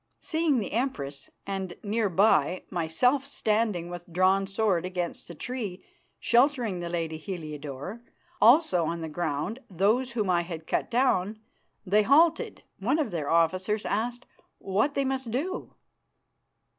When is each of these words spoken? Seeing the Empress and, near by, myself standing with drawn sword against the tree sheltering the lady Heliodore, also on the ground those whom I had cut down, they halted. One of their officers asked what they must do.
Seeing 0.19 0.57
the 0.57 0.71
Empress 0.71 1.29
and, 1.45 1.75
near 1.83 2.09
by, 2.09 2.63
myself 2.71 3.23
standing 3.23 3.87
with 3.87 4.11
drawn 4.11 4.47
sword 4.47 4.83
against 4.83 5.27
the 5.27 5.35
tree 5.35 5.85
sheltering 6.19 6.79
the 6.79 6.89
lady 6.89 7.17
Heliodore, 7.19 8.01
also 8.41 8.85
on 8.85 9.01
the 9.01 9.09
ground 9.09 9.59
those 9.69 10.13
whom 10.13 10.27
I 10.27 10.41
had 10.41 10.65
cut 10.65 10.89
down, 10.89 11.37
they 11.85 12.01
halted. 12.01 12.63
One 12.79 12.97
of 12.97 13.11
their 13.11 13.29
officers 13.29 13.85
asked 13.85 14.25
what 14.57 14.95
they 14.95 15.05
must 15.05 15.29
do. 15.29 15.75